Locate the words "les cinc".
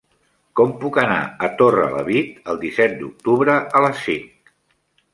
3.89-4.55